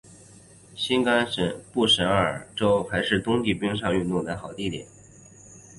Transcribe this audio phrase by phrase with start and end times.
[0.73, 1.27] 新罕
[1.71, 4.87] 布什尔州还是冬季冰上运动的好地点。